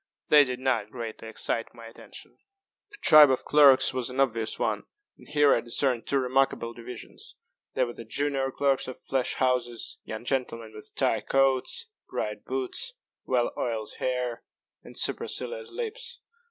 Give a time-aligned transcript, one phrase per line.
[0.29, 2.39] They did not greatly excite my attention.
[2.89, 4.85] The tribe of clerks was an obvious one
[5.15, 7.35] and here I discerned two remarkable divisions.
[7.75, 12.95] There were the junior clerks of flash houses young gentlemen with tight coats, bright boots,
[13.25, 14.41] well oiled hair,
[14.81, 16.19] and supercilious lips.